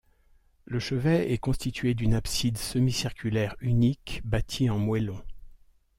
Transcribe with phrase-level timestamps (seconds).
[0.65, 5.21] Le chevet est constitué d'une abside semi-circulaire unique bâtie en moellons.